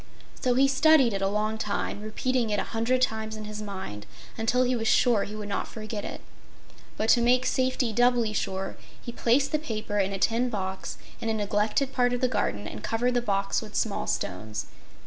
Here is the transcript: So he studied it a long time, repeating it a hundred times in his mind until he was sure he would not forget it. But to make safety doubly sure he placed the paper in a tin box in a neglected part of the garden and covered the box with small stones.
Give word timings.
So 0.41 0.55
he 0.55 0.67
studied 0.67 1.13
it 1.13 1.21
a 1.21 1.27
long 1.27 1.59
time, 1.59 2.01
repeating 2.01 2.49
it 2.49 2.59
a 2.59 2.63
hundred 2.73 3.03
times 3.03 3.35
in 3.35 3.43
his 3.45 3.61
mind 3.61 4.07
until 4.35 4.63
he 4.63 4.75
was 4.75 4.87
sure 4.87 5.25
he 5.25 5.35
would 5.35 5.47
not 5.47 5.67
forget 5.67 6.03
it. 6.03 6.21
But 6.97 7.07
to 7.09 7.21
make 7.21 7.45
safety 7.45 7.93
doubly 7.93 8.33
sure 8.33 8.77
he 8.99 9.11
placed 9.11 9.51
the 9.51 9.59
paper 9.59 9.99
in 9.99 10.11
a 10.11 10.17
tin 10.17 10.49
box 10.49 10.97
in 11.19 11.29
a 11.29 11.35
neglected 11.35 11.93
part 11.93 12.13
of 12.13 12.21
the 12.21 12.27
garden 12.27 12.67
and 12.67 12.81
covered 12.83 13.13
the 13.13 13.21
box 13.21 13.61
with 13.61 13.75
small 13.75 14.07
stones. 14.07 14.65